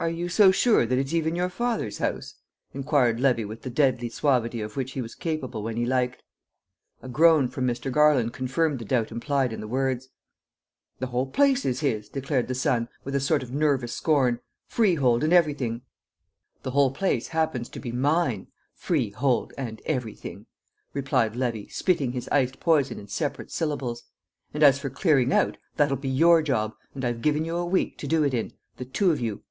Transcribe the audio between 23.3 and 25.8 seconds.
syllables. "And as for clearing out,